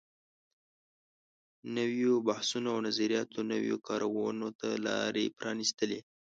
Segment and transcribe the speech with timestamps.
[1.75, 5.99] نويو بحثونو او نظریاتو نویو کارونو ته لارې پرانیستلې.